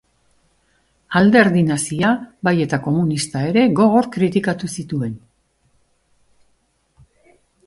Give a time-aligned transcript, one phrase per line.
[1.19, 2.09] Alderdi nazia,
[2.49, 5.15] bai eta komunista ere gogor kritikatu zituen.